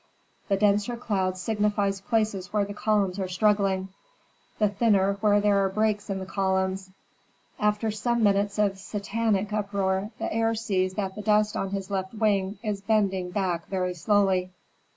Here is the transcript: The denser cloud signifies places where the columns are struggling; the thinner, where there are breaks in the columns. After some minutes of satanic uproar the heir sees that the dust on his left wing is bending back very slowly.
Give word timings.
The 0.47 0.57
denser 0.57 0.97
cloud 0.97 1.37
signifies 1.37 2.01
places 2.01 2.51
where 2.51 2.65
the 2.65 2.73
columns 2.73 3.19
are 3.19 3.27
struggling; 3.27 3.89
the 4.57 4.67
thinner, 4.67 5.17
where 5.21 5.39
there 5.39 5.63
are 5.63 5.69
breaks 5.69 6.09
in 6.09 6.17
the 6.17 6.25
columns. 6.25 6.89
After 7.59 7.91
some 7.91 8.23
minutes 8.23 8.57
of 8.57 8.79
satanic 8.79 9.53
uproar 9.53 10.09
the 10.17 10.33
heir 10.33 10.55
sees 10.55 10.95
that 10.95 11.13
the 11.13 11.21
dust 11.21 11.55
on 11.55 11.69
his 11.69 11.91
left 11.91 12.15
wing 12.15 12.57
is 12.63 12.81
bending 12.81 13.29
back 13.29 13.67
very 13.67 13.93
slowly. 13.93 14.49